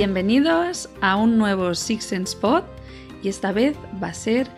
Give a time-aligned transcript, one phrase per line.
[0.00, 2.64] Bienvenidos a un nuevo Six Sense Pod
[3.22, 4.48] y esta vez va a ser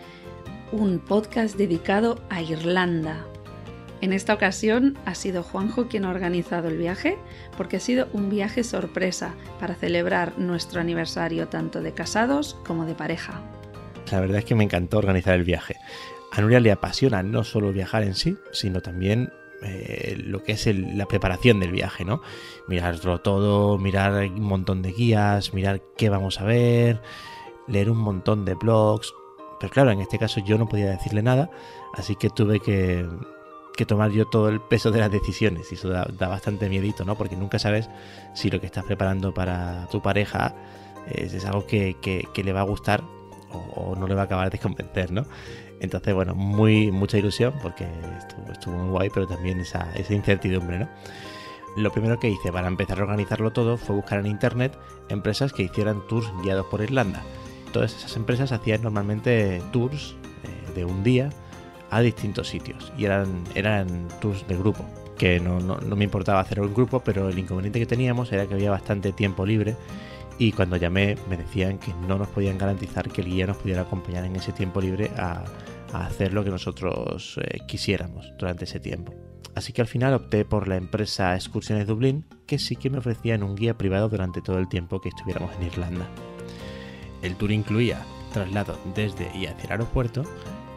[0.71, 3.25] un podcast dedicado a Irlanda.
[3.99, 7.17] En esta ocasión ha sido Juanjo quien ha organizado el viaje
[7.57, 12.95] porque ha sido un viaje sorpresa para celebrar nuestro aniversario tanto de casados como de
[12.95, 13.41] pareja.
[14.13, 15.75] La verdad es que me encantó organizar el viaje.
[16.31, 20.67] A Nuria le apasiona no solo viajar en sí, sino también eh, lo que es
[20.67, 22.21] la preparación del viaje, ¿no?
[22.67, 27.01] Mirarlo todo, mirar un montón de guías, mirar qué vamos a ver,
[27.67, 29.13] leer un montón de blogs.
[29.59, 31.49] Pero claro, en este caso yo no podía decirle nada,
[31.93, 33.07] así que tuve que,
[33.87, 37.15] tomar yo todo el peso de las decisiones y eso da, bastante miedito, ¿no?
[37.15, 37.89] Porque nunca sabes
[38.33, 40.55] si lo que estás preparando para tu pareja
[41.07, 41.95] es, algo que,
[42.35, 43.03] le va a gustar
[43.53, 45.25] o, no le va a acabar de convencer, ¿no?
[45.79, 47.87] Entonces, bueno, muy, mucha ilusión porque
[48.51, 50.89] estuvo, muy guay, pero también esa, esa incertidumbre, ¿no?
[51.75, 54.77] Lo primero que hice para empezar a organizarlo todo fue buscar en internet
[55.09, 57.23] empresas que hicieran tours guiados por Irlanda.
[57.71, 61.29] Todas esas empresas hacían normalmente tours eh, de un día
[61.89, 64.85] a distintos sitios y eran, eran tours de grupo,
[65.17, 68.45] que no, no, no me importaba hacer un grupo, pero el inconveniente que teníamos era
[68.45, 69.75] que había bastante tiempo libre
[70.37, 73.81] y cuando llamé me decían que no nos podían garantizar que el guía nos pudiera
[73.81, 75.43] acompañar en ese tiempo libre a,
[75.93, 79.13] hacer lo que nosotros eh, quisiéramos durante ese tiempo.
[79.53, 83.43] Así que al final opté por la empresa Excursiones Dublín, que sí que me ofrecían
[83.43, 86.07] un guía privado durante todo el tiempo que estuviéramos en Irlanda.
[87.21, 88.03] El tour incluía
[88.33, 90.23] traslado desde y hacia el aeropuerto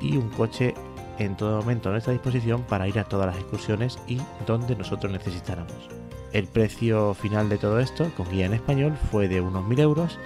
[0.02, 0.74] y un coche
[1.18, 5.10] en todo momento a nuestra disposición para ir a todas las excursiones y donde nosotros
[5.10, 6.05] necesitáramos.
[6.36, 10.18] El precio final de todo esto, con guía en español, fue de unos 1000 euros.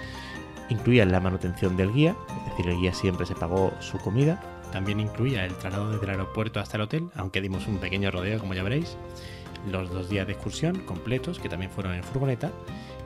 [0.68, 4.98] Incluía la manutención del guía, es decir, el guía siempre se pagó su comida, también
[4.98, 8.54] incluía el traslado desde el aeropuerto hasta el hotel, aunque dimos un pequeño rodeo, como
[8.54, 8.96] ya veréis.
[9.70, 12.50] Los dos días de excursión completos, que también fueron en furgoneta.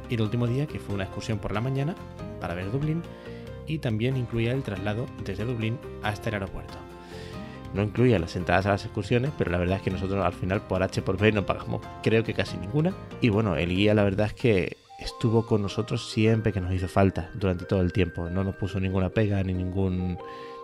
[0.08, 1.94] Y el último día, que fue una excursión por la mañana
[2.40, 3.02] para ver Dublín.
[3.66, 6.78] Y también incluía el traslado desde Dublín hasta el aeropuerto.
[7.74, 10.62] No incluía las entradas a las excursiones, pero la verdad es que nosotros al final
[10.62, 12.94] por H por B no pagamos creo que casi ninguna.
[13.20, 16.88] Y bueno, el guía la verdad es que estuvo con nosotros siempre que nos hizo
[16.88, 18.30] falta durante todo el tiempo.
[18.30, 20.16] No nos puso ninguna pega ni ningún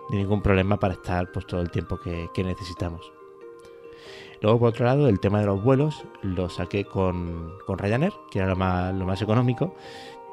[0.09, 3.11] ningún problema para estar pues, todo el tiempo que, necesitamos.
[4.41, 8.39] Luego, por otro lado, el tema de los vuelos lo saqué con, con Ryanair, que
[8.39, 9.75] era lo más, lo más económico,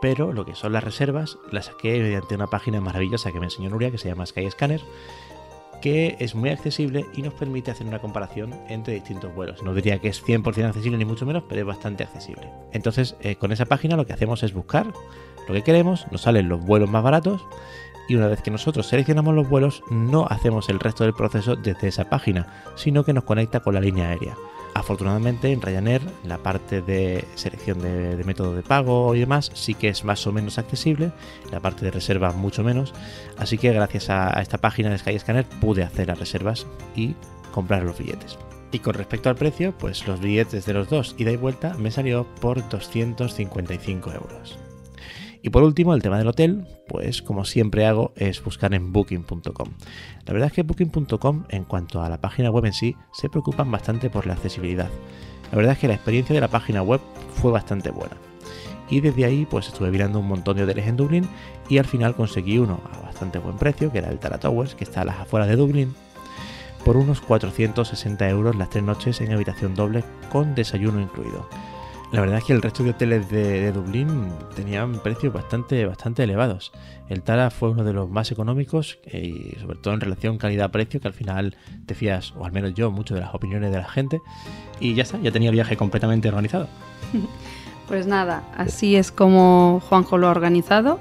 [0.00, 3.68] pero lo que son las reservas las saqué mediante una página maravillosa que me enseñó
[3.68, 4.80] Nuria, que se llama Skyscanner,
[5.80, 9.62] que es muy accesible y nos permite hacer una comparación entre distintos vuelos.
[9.62, 12.50] No diría que es 100% accesible ni mucho menos, pero es bastante accesible.
[12.72, 14.92] Entonces, eh, con esa página lo que hacemos es buscar
[15.46, 17.46] lo que queremos, nos salen los vuelos más baratos
[18.08, 21.88] y una vez que nosotros seleccionamos los vuelos no hacemos el resto del proceso desde
[21.88, 24.36] esa página, sino que nos conecta con la línea aérea.
[24.74, 29.88] Afortunadamente en Ryanair la parte de selección de, método de pago y demás sí que
[29.88, 31.12] es más o menos accesible,
[31.50, 32.94] la parte de reserva mucho menos,
[33.36, 37.14] así que gracias a, esta página de Skyscanner pude hacer las reservas y
[37.52, 38.38] comprar los billetes.
[38.70, 41.90] Y con respecto al precio, pues los billetes de los dos ida y vuelta me
[41.90, 44.58] salió por 255 euros.
[45.48, 49.68] Y por último, el tema del hotel, pues como siempre hago, es buscar en booking.com.
[50.26, 53.70] La verdad es que booking.com, en cuanto a la página web en sí, se preocupan
[53.70, 54.90] bastante por la accesibilidad.
[55.50, 57.00] La verdad es que la experiencia de la página web
[57.36, 58.18] fue bastante buena.
[58.90, 61.26] Y desde ahí pues estuve mirando un montón de hoteles en Dublín
[61.70, 64.84] y al final conseguí uno a bastante buen precio, que era el Tara Towers, que
[64.84, 65.94] está a las afueras de Dublín,
[66.84, 71.48] por unos 460 euros las tres noches en habitación doble con desayuno incluido.
[72.10, 76.72] La verdad es que el resto de hoteles de, Dublín tenían precios bastante, bastante elevados.
[77.10, 81.08] El Tara fue uno de los más económicos y sobre todo en relación calidad-precio, que
[81.08, 84.22] al final te fías, o al menos yo, mucho de las opiniones de la gente.
[84.80, 86.68] Y ya está, ya tenía el viaje completamente organizado.
[87.88, 91.00] Pues nada, así es como Juanjo lo ha organizado,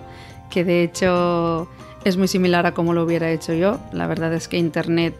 [0.50, 1.68] que de hecho
[2.06, 3.78] es muy similar a como lo hubiera hecho yo.
[3.92, 5.14] La verdad es que Internet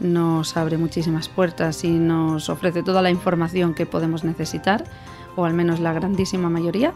[0.00, 4.84] nos abre muchísimas puertas y nos ofrece toda la información que podemos necesitar
[5.36, 6.92] o al menos la grandísima mayoría.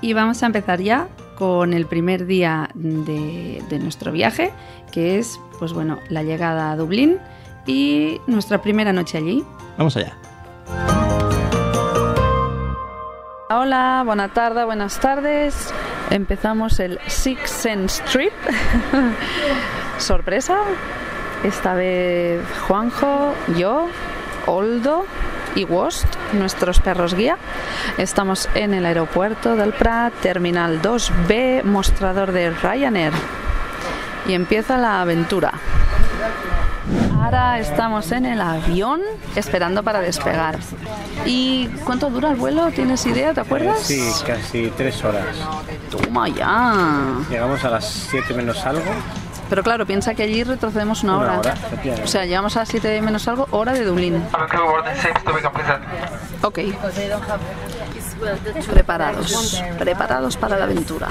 [0.00, 4.52] Y vamos a empezar ya con el primer día de, nuestro viaje,
[4.92, 7.18] que es, pues bueno, la llegada a Dublín
[7.66, 9.44] y nuestra primera noche allí.
[9.76, 10.16] Vamos allá.
[13.50, 15.72] Hola, buena tarde, buenas tardes.
[16.10, 18.32] Empezamos el Six Sense Trip.
[19.98, 20.58] Sorpresa.
[21.42, 23.88] Esta vez Juanjo, yo,
[24.46, 25.06] Oldo
[25.54, 27.36] y Wost, nuestros perros guía.
[27.98, 33.12] Estamos en el aeropuerto del Prat, terminal 2B, mostrador de Ryanair.
[34.26, 35.52] Y empieza la aventura.
[37.22, 39.00] Ahora estamos en el avión
[39.36, 40.58] esperando para despegar.
[41.26, 42.70] ¿Y cuánto dura el vuelo?
[42.70, 43.32] ¿Tienes idea?
[43.34, 43.80] ¿Te acuerdas?
[43.80, 45.36] Sí, casi tres horas.
[45.90, 47.18] Toma ya.
[47.28, 48.90] Llegamos a las 7 menos algo.
[49.50, 51.54] Pero claro, piensa que allí retrocedemos una, Una hora.
[52.02, 54.22] o sea, llegamos a las 7 menos algo, hora de Dublín.
[56.42, 56.58] Ok.
[58.70, 59.62] Preparados.
[59.78, 61.08] Preparados para la aventura.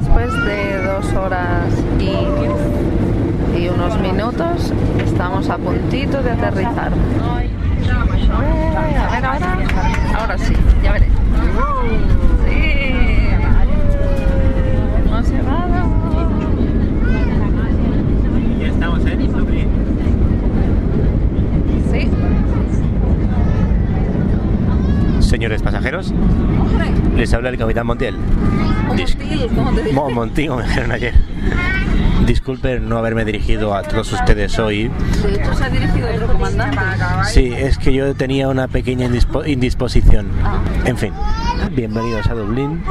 [0.00, 1.64] Después de dos horas
[1.98, 4.72] y, y unos minutos,
[5.04, 6.92] estamos a puntito de aterrizar.
[6.92, 9.58] Eh, a ver ahora.
[10.18, 11.06] Ahora sí, ya veré.
[12.46, 12.62] Sí.
[15.04, 15.86] Hemos llegado.
[18.60, 19.68] Ya estamos en Dublín.
[21.90, 22.10] Sí.
[27.16, 28.16] Les habla el capitán Montiel.
[28.94, 29.94] Dis- Montil, ¿cómo te digo?
[29.94, 31.14] Mo- Monti, como me dijeron ayer.
[32.26, 34.90] Disculpen no haberme dirigido a todos ustedes hoy.
[35.22, 36.78] De hecho, se ha dirigido otro comandante.
[37.26, 40.26] Sí, es que yo tenía una pequeña indispo- indisposición.
[40.44, 40.58] Ah.
[40.84, 41.12] En fin,
[41.72, 42.82] bienvenidos a Dublín.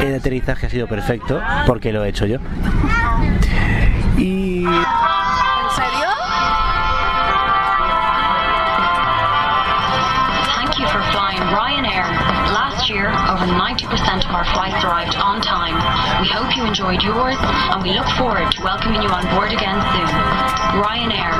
[0.00, 2.38] El aterrizaje ha sido perfecto porque lo he hecho yo.
[4.18, 4.64] Y
[12.84, 15.72] Last year, over 90% of our flights arrived on time.
[16.20, 19.80] We hope you enjoyed yours, and we look forward to welcoming you on board again
[19.96, 20.04] soon.
[20.84, 21.32] Ryanair,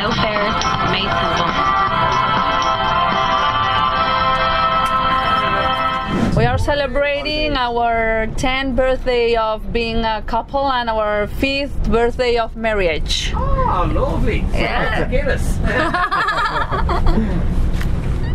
[0.00, 0.56] low fares,
[0.88, 1.44] made simple.
[6.38, 12.56] We are celebrating our 10th birthday of being a couple and our 5th birthday of
[12.56, 13.34] marriage.
[13.36, 14.38] Oh, lovely.
[14.54, 15.04] Yeah.
[15.10, 15.58] Guinness.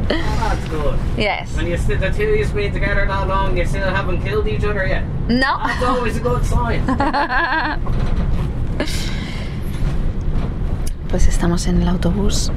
[0.08, 1.00] That's good.
[1.18, 1.56] Yes.
[1.56, 4.48] When you still, the two of you been together that long, you still haven't killed
[4.48, 5.04] each other yet.
[5.30, 5.60] No.
[5.64, 6.84] That's always a good sign.
[11.10, 12.52] Pues estamos en el autobús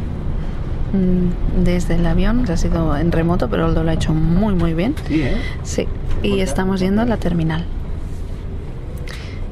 [0.94, 2.50] mm, desde el avión.
[2.50, 4.94] Ha sido en remoto, pero Aldo lo ha hecho muy, muy bien.
[5.06, 5.36] Sí, ¿eh?
[5.62, 5.86] Sí.
[6.22, 7.66] Y estamos yendo a la terminal.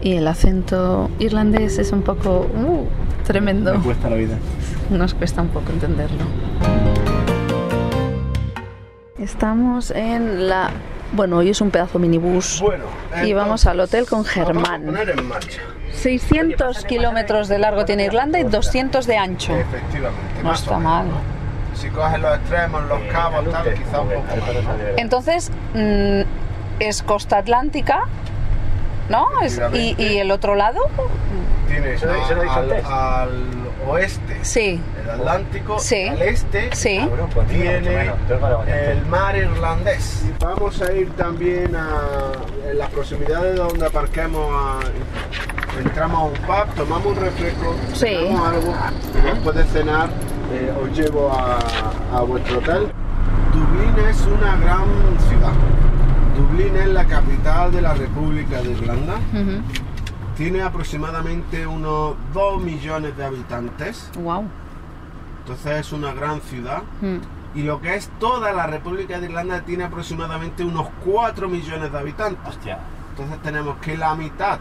[0.00, 2.87] Y el acento irlandés es un poco uh,
[3.26, 3.79] tremendo.
[3.82, 4.38] cuesta la vida.
[4.88, 6.25] Nos cuesta un poco entenderlo.
[9.25, 10.69] Estamos en la...
[11.12, 12.61] Bueno, hoy es un pedazo minibús.
[12.61, 12.85] Bueno,
[13.25, 14.82] y vamos al hotel con Vamos a Germán.
[14.85, 15.62] poner en marcha.
[15.93, 19.55] 600 kilómetros de largo tiene Irlanda y 200 de ancho.
[19.55, 20.43] Efectivamente.
[20.43, 21.06] No más está mal.
[21.09, 21.15] ¿no?
[21.75, 24.76] Si coges los extremos, los cabos, tal, quizá un poco más.
[24.99, 26.20] Entonces, mm,
[26.81, 28.00] es costa atlántica,
[29.09, 29.27] ¿no?
[29.43, 30.81] Es- y, y el otro lado?
[31.67, 33.31] Tienes ¿Se lo- se lo he dicho al, al
[33.87, 34.81] oeste Sí.
[35.03, 36.09] el Atlántico, Sí.
[36.09, 37.01] al este Sí.
[37.49, 38.11] tiene
[38.91, 40.25] el mar irlandés.
[40.41, 42.33] Vamos a ir también a
[42.71, 48.07] en las proximidades de donde aparquemos, a- entramos a un pub, tomamos un refresco, Sí.
[48.07, 48.75] cenamos algo
[49.19, 50.09] y después de cenar
[50.53, 51.59] eh, os llevo a,
[52.17, 52.89] a vuestro hotel.
[53.53, 54.85] Dublín es una gran
[55.29, 55.53] ciudad.
[56.37, 59.15] Dublín es la capital de la República de Irlanda.
[59.33, 59.63] Ujú.
[60.37, 64.11] Tiene aproximadamente unos 2 millones de habitantes.
[64.19, 64.45] Wow.
[65.41, 66.83] Entonces es una gran ciudad.
[67.01, 67.19] Mm.
[67.55, 71.99] Y lo que es toda la República de Irlanda tiene aproximadamente unos 4 millones de
[71.99, 72.41] habitantes.
[72.49, 72.79] Hostia.
[73.11, 74.59] Entonces tenemos que la mitad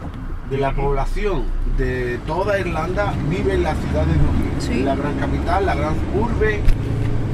[0.48, 1.44] de la población
[1.76, 4.52] de toda Irlanda vive en la ciudad de Dublín.
[4.60, 4.82] Sí.
[4.82, 6.60] La gran capital, la gran urbe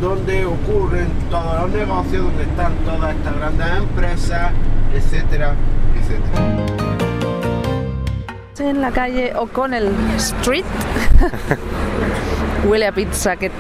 [0.01, 4.53] donde ocurren todos los negocios, donde están todas estas grandes empresas,
[4.95, 5.55] etcétera,
[5.95, 7.10] etcétera.
[8.61, 10.65] En la calle O'Connell Street.
[12.69, 13.51] Huele a pizza que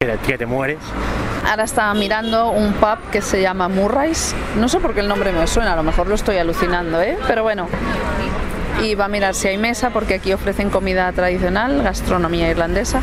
[0.00, 0.78] Que te- que te mueres.
[1.48, 4.34] Ahora estaba mirando un pub que se llama Murray's.
[4.56, 7.16] No sé por qué el nombre me suena, a lo mejor lo estoy alucinando, ¿eh?
[7.28, 7.68] Pero bueno.
[8.82, 13.00] Y va a mirar si hay mesa porque aquí ofrecen comida tradicional, gastronomía irlandesa.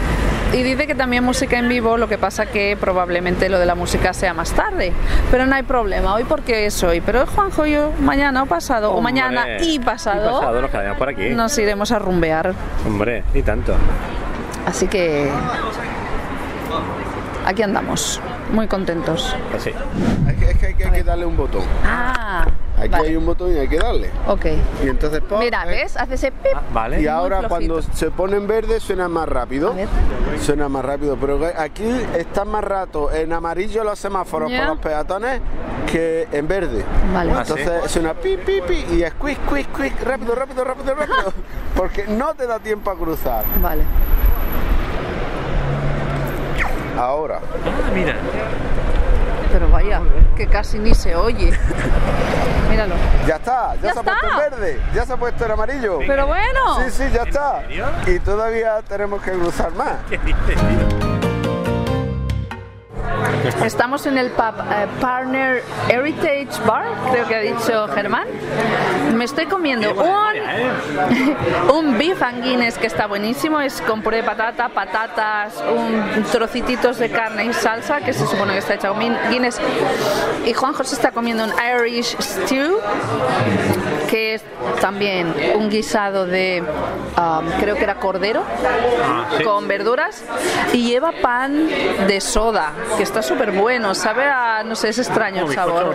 [0.53, 3.73] Y dice que también música en vivo, lo que pasa que probablemente lo de la
[3.73, 4.91] música sea más tarde.
[5.31, 6.99] Pero no hay problema, hoy porque es hoy.
[6.99, 11.07] Pero Juanjo yo, mañana o pasado, o mañana y pasado, Y pasado nos quedamos por
[11.07, 11.29] aquí.
[11.29, 12.53] nos iremos a rumbear.
[12.85, 13.75] Hombre, y tanto.
[14.65, 15.29] Así que
[17.45, 18.19] aquí andamos,
[18.51, 19.35] muy contentos.
[19.49, 19.71] Pues sí.
[20.27, 21.63] Es que, es que hay, que- hay que darle un botón.
[21.85, 22.45] Ah,
[22.77, 23.09] Aquí vale.
[23.09, 24.09] hay un botón y hay que darle.
[24.27, 24.45] Ok.
[24.83, 25.95] Y entonces pop, Mira, eh, ¿ves?
[25.97, 26.53] Hace ese pip.
[26.73, 27.01] Vale.
[27.01, 29.71] Y ahora cuando se pone en verde suena más rápido.
[29.71, 29.87] A ver.
[30.41, 31.83] Suena más rápido, pero aquí
[32.17, 34.57] está más rato en amarillo los semáforos Ya.
[34.59, 35.41] para los peatones
[35.91, 36.83] que en verde.
[37.13, 37.31] Vale.
[37.33, 37.53] Ah, sí.
[37.57, 41.33] Entonces suena pi pi pi y es quick quick quick rápido rápido rápido rápido
[41.75, 43.43] porque no te da tiempo a cruzar.
[43.61, 43.83] Vale.
[46.97, 48.15] Ahora, Ah, mira.
[49.51, 50.01] Pero vaya,
[50.35, 51.51] que casi ni se oye.
[52.69, 52.95] Míralo.
[53.27, 55.99] Ya está, ya, ¡Ya se ha puesto en verde, ya se ha puesto en amarillo.
[56.07, 56.79] Pero bueno.
[56.85, 57.63] Sí, sí, ya está.
[58.07, 59.93] Y todavía tenemos que cruzar más.
[63.65, 68.27] Estamos en el pub eh, Partner Heritage Bar, creo que ha dicho Germán.
[69.15, 74.23] Me estoy comiendo un, un beef and Guinness que está buenísimo, es con puré de
[74.23, 78.99] patata, patatas, un trocititos de carne y salsa, que se supone que está hecha con
[78.99, 79.59] Guinness.
[80.45, 82.77] Y Juanjo se está comiendo un Irish Stew,
[84.09, 84.43] que es
[84.79, 86.63] también un guisado de,
[87.17, 88.43] um, creo que era cordero,
[89.43, 90.23] con verduras,
[90.73, 91.69] y lleva pan
[92.07, 95.93] de soda, que está súper bueno, sabe a, no sé, es extraño el sabor.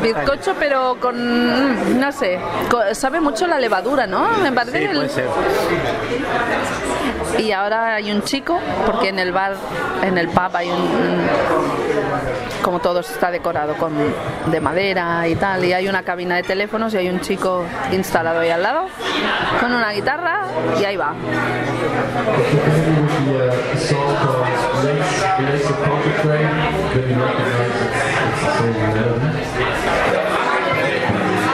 [0.00, 2.38] Bizcocho, pero con, mm, no sé,
[2.92, 4.28] sabe mucho la levadura, ¿no?
[4.38, 5.10] Me parece el-
[7.38, 9.54] y ahora hay un chico, porque en el bar,
[10.02, 11.28] en el pub hay un, un-
[12.62, 13.92] como todo está decorado con
[14.46, 18.40] de madera y tal, y hay una cabina de teléfonos y hay un chico instalado
[18.40, 18.86] ahí al lado
[19.60, 20.42] con una guitarra
[20.80, 21.14] y ahí va.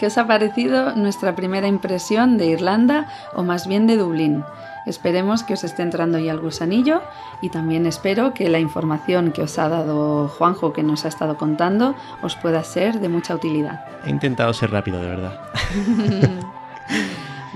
[0.00, 4.44] ¿Qué os ha parecido nuestra primera impresión de Irlanda o más bien de Dublín?
[4.86, 7.02] Esperemos que os esté entrando ya el gusanillo
[7.42, 11.36] y también espero que la información que os ha dado Juanjo, que nos ha estado
[11.36, 13.84] contando, os pueda ser de mucha utilidad.
[14.06, 15.38] He intentado ser rápido, de verdad.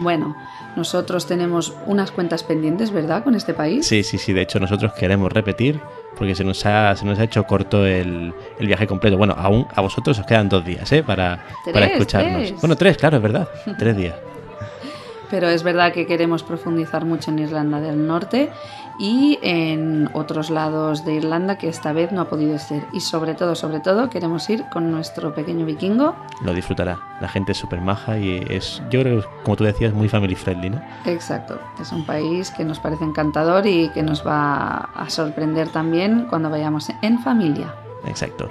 [0.04, 0.37] Bueno,
[0.76, 3.25] nosotros tenemos unas cuentas pendientes, ¿verdad?
[3.25, 3.87] Con este país.
[3.87, 4.32] Sí, sí, sí.
[4.32, 5.80] De hecho, nosotros queremos repetir
[6.16, 9.16] porque se nos ha, se nos ha hecho corto el, el viaje completo.
[9.16, 11.02] Bueno, aún a vosotros os quedan dos días, ¿eh?
[11.02, 12.49] Para, para escucharnos.
[12.49, 12.61] tres.
[12.61, 13.49] Bueno, tres, claro, es verdad.
[13.78, 14.14] tres días.
[15.30, 18.50] Pero es verdad que queremos profundizar mucho en Irlanda del Norte
[18.99, 22.87] y en otros lados de Irlanda que esta vez no ha podido ser.
[22.93, 26.15] Y sobre todo, sobre todo, queremos ir con nuestro pequeño vikingo.
[26.43, 26.99] Lo disfrutará.
[27.21, 30.35] La gente es súper maja y es, yo creo que, como tú decías, muy family
[30.35, 30.83] friendly, ¿no?
[31.05, 36.27] Exacto, es un país que nos parece encantador y que nos va a sorprender también
[36.29, 37.75] cuando vayamos en familia.
[38.07, 38.51] Exacto.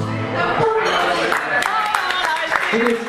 [2.71, 3.07] Bye.